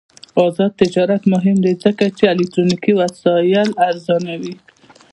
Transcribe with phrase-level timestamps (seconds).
[0.45, 4.55] آزاد تجارت مهم دی ځکه چې الکترونیکي وسایل ارزانوي.